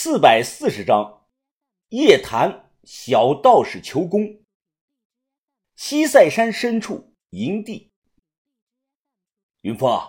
[0.00, 1.26] 四百四十章，
[1.88, 4.44] 夜谈小道士求功。
[5.74, 7.90] 西塞山深处营地，
[9.62, 10.00] 云峰，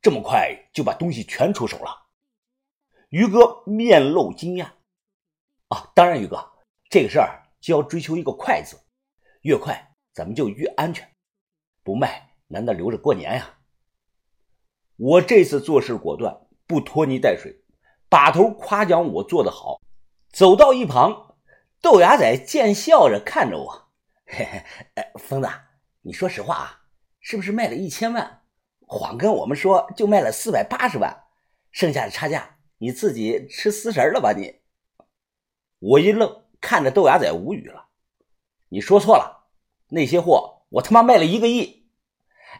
[0.00, 2.06] 这么快就把东西全出手了？
[3.08, 4.74] 于哥面露惊讶。
[5.70, 6.52] 啊，当然，于哥，
[6.88, 8.78] 这个事儿就要追求一个快字，
[9.40, 11.12] 越快咱们就越安全。
[11.82, 13.58] 不卖，难道留着过年呀？
[14.94, 17.61] 我这次做事果断，不拖泥带水。
[18.12, 19.80] 把头夸奖我做得好，
[20.30, 21.34] 走到一旁，
[21.80, 23.88] 豆芽仔贱笑着看着我，
[24.26, 24.62] 嘿嘿，
[24.96, 25.48] 哎，疯子，
[26.02, 26.80] 你说实话啊，
[27.20, 28.42] 是不是卖了一千万，
[28.86, 31.22] 谎跟我们说就卖了四百八十万，
[31.70, 34.60] 剩下的差价你自己吃死食了吧你？
[35.78, 37.86] 我一愣，看着豆芽仔无语了，
[38.68, 39.48] 你说错了，
[39.88, 41.88] 那些货我他妈卖了一个亿，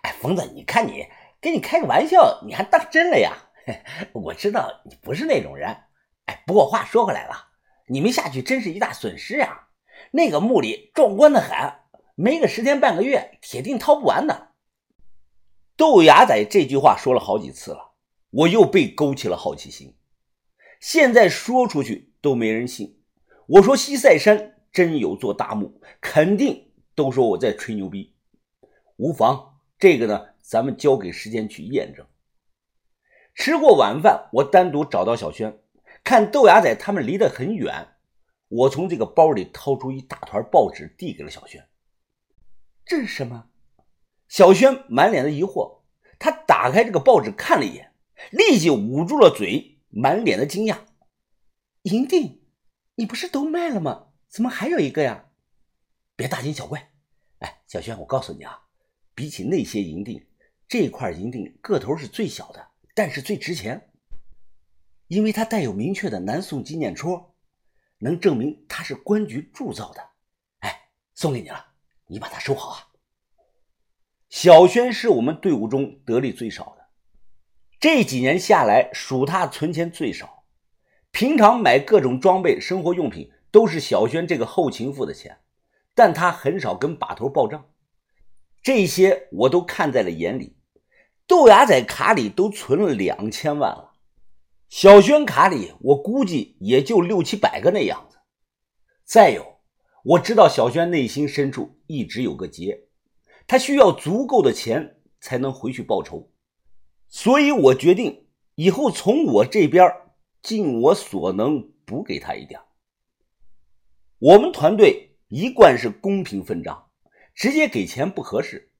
[0.01, 1.09] 哎，疯子，你看你，
[1.43, 3.51] 跟你开个玩笑，你还当真了呀？
[4.13, 5.69] 我知道你不是那种人，
[6.27, 7.49] 哎，不过话说回来了，
[7.87, 9.69] 你们下去真是一大损失呀。
[10.11, 11.73] 那个墓里壮观的很，
[12.17, 14.49] 没个十天半个月，铁定掏不完的。
[15.77, 17.93] 豆芽仔这句话说了好几次了，
[18.31, 19.97] 我又被勾起了好奇心。
[20.81, 23.01] 现在说出去都没人信。
[23.47, 28.15] 我说西塞山真有座大墓，肯定都说我在吹牛逼。
[28.97, 32.05] 无妨，这个呢，咱们交给时间去验证。
[33.35, 35.59] 吃过晚饭，我单独找到小轩，
[36.05, 37.89] 看豆芽仔他们离得很远。
[38.49, 41.67] 我从这个包里掏出一大团报纸，递给了小轩。
[42.85, 43.47] 这是什么？
[44.29, 45.81] 小轩满脸的疑惑。
[46.19, 47.93] 他打开这个报纸看了一眼，
[48.31, 50.79] 立即捂住了嘴，满脸的惊讶。
[51.83, 52.43] 银锭，
[52.95, 54.09] 你不是都卖了吗？
[54.29, 55.31] 怎么还有一个呀？
[56.15, 56.93] 别大惊小怪。
[57.39, 58.67] 哎，小轩，我告诉你啊，
[59.15, 60.27] 比起那些银锭，
[60.69, 62.72] 这块银锭个头是最小的。
[62.95, 63.91] 但是最值钱，
[65.09, 67.35] 因为它带有明确的南宋纪念戳，
[67.99, 70.01] 能证明它是官局铸造的。
[70.59, 71.75] 哎，送给你了，
[72.07, 72.89] 你把它收好啊。
[74.29, 76.87] 小轩是我们队伍中得力最少的，
[77.79, 80.45] 这几年下来数他存钱最少。
[81.11, 85.39] 平常买各种装备、生活用品都是小轩这个后勤付的钱，
[85.95, 87.71] 但他很少跟把头报账，
[88.63, 90.57] 这些我都看在了眼里。
[91.33, 93.95] 豆芽在卡里都存了两千万了，
[94.69, 98.19] 小轩卡里我估计也就六七百个那样子。
[99.03, 99.57] 再有，
[100.05, 102.83] 我知道小轩内心深处一直有个结，
[103.47, 106.31] 他需要足够的钱才能回去报仇，
[107.09, 109.91] 所以我决定以后从我这边
[110.43, 112.61] 尽我所能补给他一点。
[114.19, 116.91] 我们团队一贯是公平分账，
[117.35, 118.72] 直接给钱不合适。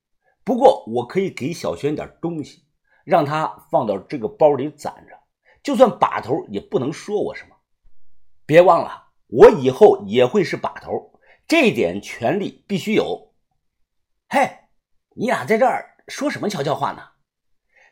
[0.45, 2.65] 不过我可以给小轩点东西，
[3.05, 5.17] 让他放到这个包里攒着，
[5.63, 7.57] 就算把头也不能说我什么。
[8.45, 13.33] 别忘了，我以后也会是把头，这点权利必须有。
[14.29, 14.59] 嘿，
[15.15, 17.03] 你俩在这儿说什么悄悄话呢？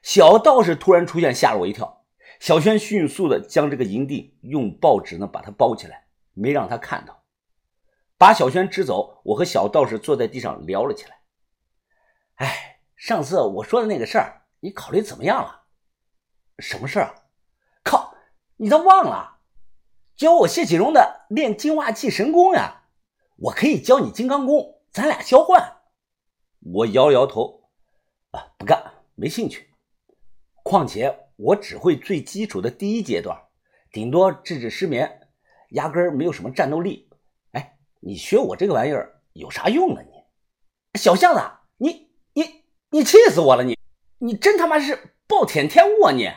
[0.03, 2.05] 小道士突然出现，吓了我一跳。
[2.41, 7.23] 小轩迅速的将这个营地用报纸呢把它包起来，没让他看到。
[8.17, 11.20] 把小轩支走，我和小道士坐在地上聊了起来。
[12.41, 15.65] 哎，上次我说的那个事儿，你考虑怎么样了？
[16.59, 17.15] 什么事儿啊？
[17.85, 18.15] 靠，
[18.57, 19.41] 你都忘了？
[20.17, 22.85] 教我谢启荣的练净化器神功呀！
[23.37, 25.83] 我可以教你金刚功，咱俩交换。
[26.61, 27.71] 我摇了摇头，
[28.31, 28.83] 啊，不干，
[29.15, 29.75] 没兴趣。
[30.63, 33.39] 况且我只会最基础的第一阶段，
[33.93, 35.29] 顶多治治失眠，
[35.71, 37.11] 压根儿没有什么战斗力。
[37.53, 40.03] 哎，你学我这个玩意儿有啥用啊？
[40.03, 41.41] 你，小巷子，
[42.91, 43.05] 你。
[43.05, 43.65] 气死我了！
[43.65, 43.79] 你，
[44.19, 46.13] 你真他妈是暴殄天物啊！
[46.13, 46.31] 你，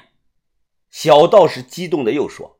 [0.89, 2.59] 小道士激动的又说：“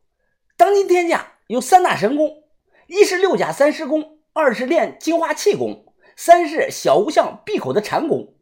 [0.57, 2.43] 当今天下有三大神功，
[2.87, 8.35] 一是六甲三尸功，二是练净化气功，三是小无相闭口的禅功。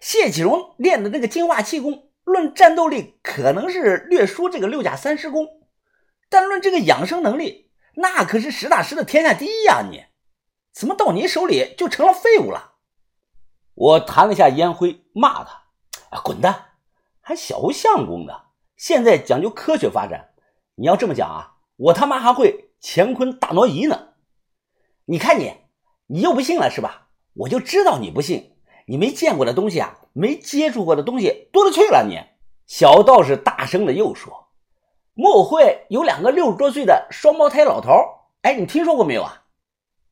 [0.00, 5.46] 谢启荣练的那个净化气功，论战斗力可能是略输这个六甲三尸功，
[6.28, 9.82] 但论这个养生能力，那可是实打实的天下第一呀！
[9.90, 10.04] 你，
[10.72, 12.68] 怎么到你手里就成了废物了？”
[13.80, 15.62] 我弹了下烟灰，骂他
[16.12, 16.72] ：“啊，滚蛋！
[17.22, 18.34] 还小相公呢？
[18.76, 20.34] 现在讲究科学发展，
[20.74, 24.08] 你要这么讲啊，我他妈还会乾坤大挪移呢！
[25.06, 25.54] 你看你，
[26.08, 27.08] 你又不信了是吧？
[27.32, 28.54] 我就知道你不信，
[28.84, 32.04] 你没见过的东西啊，没接触过的东西多了去了。
[32.06, 32.20] 你
[32.66, 34.48] 小道士大声的又说：
[35.14, 37.92] 莫会有两个六十多岁的双胞胎老头？
[38.42, 39.42] 哎，你听说过没有啊？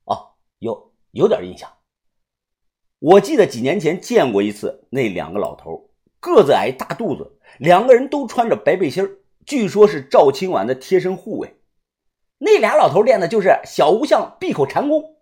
[0.04, 1.70] 哦，有，有点印象。”
[3.00, 9.08] 我记得几年前见过一次，那两个老头个子矮，大肚子，两个人都穿着白背心
[9.46, 11.60] 据说是赵青婉的贴身护卫。
[12.38, 15.16] 那俩老头练的就是小无相闭口禅功。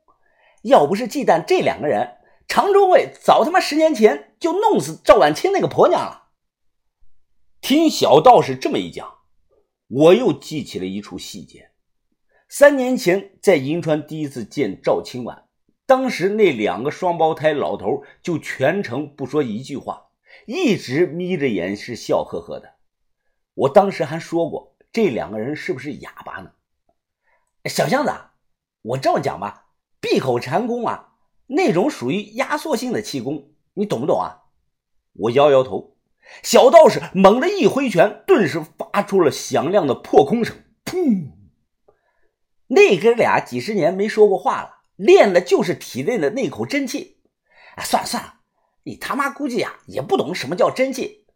[0.63, 2.17] 要不是忌惮这两个人，
[2.49, 6.29] 常州卫早他妈十年前就弄死赵婉清那个婆娘了。
[7.61, 9.19] 听小道士这么一讲，
[9.89, 11.71] 我又记起了一处细节：
[12.49, 15.46] 三年前在银川第一次见赵清婉。
[15.87, 20.09] 当时那两个双胞胎老头就全程不说一句话，
[20.47, 22.75] 一直眯着眼是笑呵呵的。
[23.55, 26.51] 我当时还说过，这两个人是不是哑巴呢？
[27.67, 28.13] 小巷子，
[28.83, 29.69] 我这么讲吧，
[30.01, 31.15] 闭口禅功啊，
[31.47, 34.43] 那种属于压缩性的气功，你懂不懂啊？
[35.13, 35.97] 我摇摇头。
[36.43, 41.31] 小道士猛地一挥拳，顿时发出了响亮的破空声，噗！
[42.67, 44.76] 那哥俩几十年没说过话了。
[44.97, 47.21] 练的就是体内的那口真气，
[47.77, 48.41] 哎，算了算了，
[48.83, 51.27] 你他妈估计啊也不懂什么叫真气，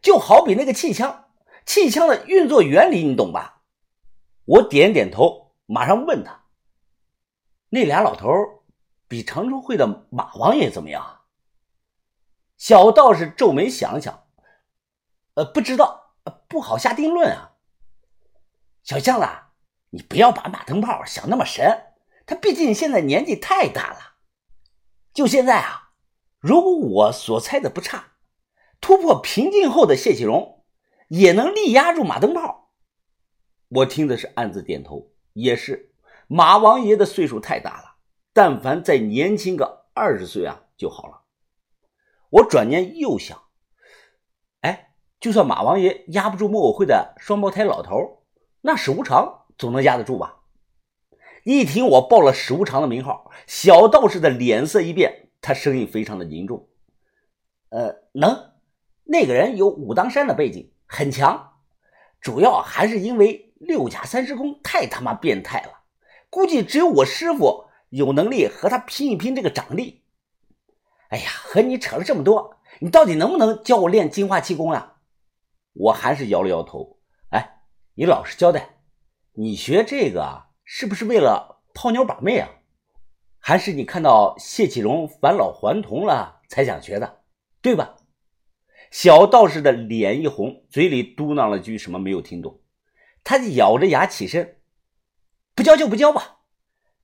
[0.00, 1.26] 就好比那个气枪，
[1.66, 3.62] 气枪的运作原理你懂吧？
[4.44, 6.44] 我点点头，马上问他：
[7.68, 8.28] 那俩老头
[9.06, 11.20] 比常春会的马王爷怎么样？
[12.56, 14.24] 小道士皱眉想想，
[15.34, 16.14] 呃，不知道，
[16.48, 17.52] 不好下定论啊。
[18.82, 19.26] 小将子，
[19.90, 21.89] 你不要把马灯泡想那么神。
[22.30, 23.98] 他毕竟现在年纪太大了，
[25.12, 25.90] 就现在啊，
[26.38, 28.12] 如果我所猜的不差，
[28.80, 30.62] 突破瓶颈后的谢启荣
[31.08, 32.70] 也能力压住马灯泡。
[33.70, 35.92] 我听的是暗自点头，也是
[36.28, 37.96] 马王爷的岁数太大了，
[38.32, 41.22] 但凡再年轻个二十岁啊就好了。
[42.30, 43.42] 我转念又想，
[44.60, 48.22] 哎，就算马王爷压不住木偶会的双胞胎老头，
[48.60, 50.36] 那史无常总能压得住吧？
[51.44, 56.68] 一听我报了史无常的名号，小道士的脸色一变，他声音非常的凝重
[57.70, 58.52] ：“呃，能，
[59.04, 61.54] 那个人有武当山的背景，很强，
[62.20, 65.80] 主要还是因为六甲三十功太他妈变态了，
[66.28, 70.04] 估计只有我师傅有能力和他拼一拼这个掌力。”
[71.08, 74.98] 哎呀，和你扯了这么多，你到底能不能教我练净化气功啊？
[75.72, 76.98] 我还是摇了摇头。
[77.30, 77.62] 哎，
[77.94, 78.76] 你老实交代，
[79.32, 80.48] 你学这个啊。
[80.72, 82.48] 是不是为了泡妞把妹啊？
[83.40, 87.22] 还是你看到谢启荣返老还童了才想学的，
[87.60, 87.96] 对吧？
[88.92, 92.60] 小道士的脸一红，嘴里嘟囔了句什么没有听懂。
[93.24, 94.60] 他咬着牙起身，
[95.56, 96.38] 不教就不教吧。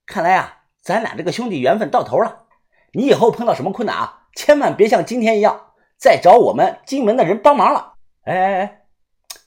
[0.06, 2.46] 看来啊，咱俩这个兄弟缘分到头了。
[2.92, 7.94] 你以后碰到什么困难啊，千万别像今天一样再找我们金门的人帮忙了。
[8.22, 8.86] 哎哎哎，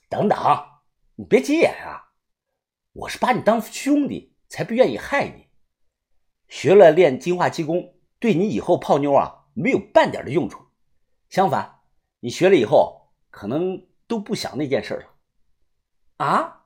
[0.09, 0.37] 等等，
[1.15, 2.08] 你别急眼啊。
[2.99, 5.47] 我是把你当兄弟，才不愿意害你。
[6.47, 10.65] 学了练金化气功，对你以后泡妞啊没有半点的用处。
[11.29, 11.81] 相反，
[12.19, 16.25] 你学了以后，可能都不想那件事了。
[16.25, 16.65] 啊？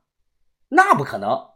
[0.70, 1.52] 那不可能！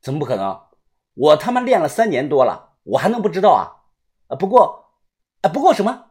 [0.00, 0.66] 怎么不可能？
[1.14, 3.90] 我他妈练了三年多了，我还能不知道啊？
[4.28, 5.00] 啊，不过，
[5.40, 6.10] 啊，不过什么？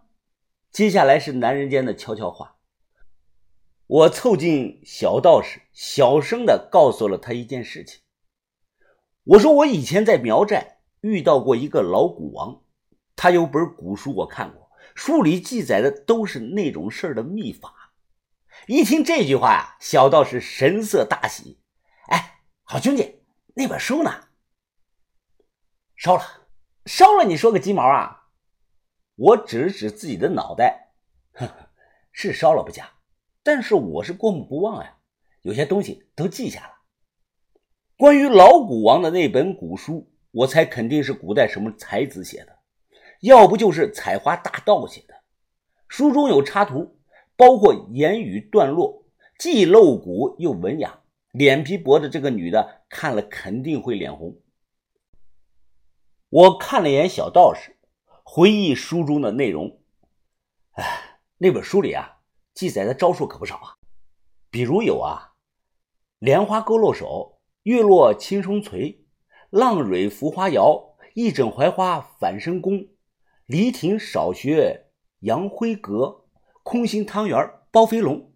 [0.71, 2.57] 接下来是男人间的悄悄话。
[3.87, 8.01] 我凑近小道士，小声的告诉了他一件事情。
[9.23, 12.63] 我说我以前在苗寨遇到过一个老古王，
[13.15, 17.93] 他有本古书我看过，书里记载的都是那种事儿的秘法。
[18.65, 21.59] 一听这句话呀，小道士神色大喜。
[22.07, 23.21] 哎，好兄弟，
[23.53, 24.29] 那本书呢？
[25.95, 26.23] 烧了，
[26.87, 27.23] 烧了！
[27.23, 28.29] 你说个鸡毛啊！
[29.15, 30.93] 我指了指自己的脑袋，
[31.33, 31.69] 呵呵，
[32.11, 32.94] 是烧了不假。
[33.45, 34.97] 但是我是过目不忘呀，
[35.43, 36.71] 有些东西都记下了。
[37.95, 42.57] 关于老古王的那本古书，我猜肯定是古代什么才子写的，
[43.21, 45.13] 要不就是采花大盗写的。
[45.87, 46.97] 书中有插图，
[47.35, 49.05] 包括言语段落，
[49.37, 54.41] 既露骨又文雅，脸皮薄的这个女的看了肯定会脸红。
[56.29, 57.77] 我看了眼小道士，
[58.23, 59.79] 回忆书中的内容。
[60.71, 62.13] 哎，那本书里啊。
[62.55, 63.75] 记载的招数可不少啊，
[64.49, 65.33] 比如有啊，
[66.19, 69.05] 莲花勾漏手、月落轻松垂、
[69.49, 72.87] 浪蕊浮花摇、一枕槐花反身功、
[73.45, 74.87] 离亭少学
[75.19, 76.27] 杨辉阁、
[76.63, 77.37] 空心汤圆
[77.71, 78.31] 包飞龙。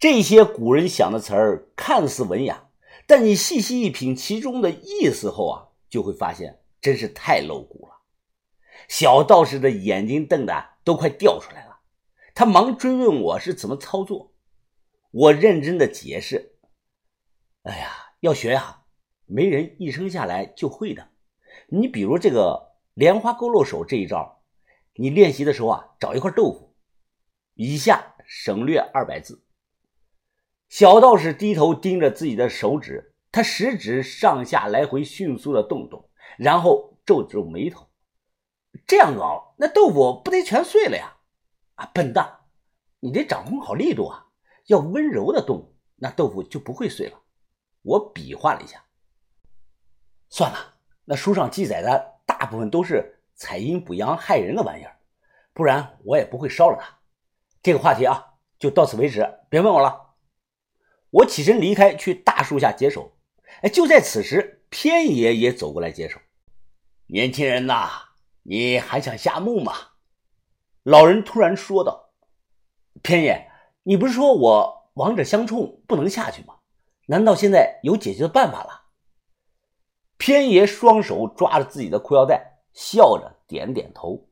[0.00, 2.68] 这些古人想的词儿看似文雅，
[3.06, 8.02] 但你细细一品其中的意思后啊，就会发现真是太露骨了。
[8.88, 11.65] 小道士的眼睛瞪得都快掉出来了。
[12.36, 14.34] 他忙追问我是怎么操作，
[15.10, 16.58] 我认真的解释
[17.64, 18.82] ：“哎呀，要学呀，
[19.24, 21.08] 没人一生下来就会的。
[21.68, 24.42] 你比如这个莲花勾漏手这一招，
[24.96, 26.76] 你练习的时候啊，找一块豆腐。
[27.54, 29.42] 以下省略二百字。”
[30.68, 37.88] 小道士低头盯着自己的手指，他食指上下来回迅速的动动，然后皱皱眉头。
[38.86, 41.15] 这样搞，那豆腐不得全碎了呀？
[41.76, 42.40] 啊，笨蛋，
[43.00, 44.26] 你得掌控好力度啊！
[44.66, 47.22] 要温柔的动，那豆腐就不会碎了。
[47.82, 48.84] 我比划了一下，
[50.28, 54.98] 算了，那书上记载的大部分都是采阴补阳害人的玩意儿，
[55.52, 56.98] 不然我也不会烧了它。
[57.62, 60.16] 这个话题啊，就到此为止，别问我了。
[61.10, 63.16] 我起身离开，去大树下解手。
[63.62, 66.18] 哎，就在此时，偏爷也走过来接手。
[67.06, 67.88] 年轻人呐，
[68.42, 69.72] 你还想下墓吗？
[70.86, 72.10] 老人突然说道
[73.02, 73.50] ：“偏爷，
[73.82, 76.54] 你不是说我王者相冲不能下去吗？
[77.06, 78.82] 难道现在有解决的办法了？”
[80.16, 84.28] 偏爷双手抓着自己的裤腰带，笑着点点头。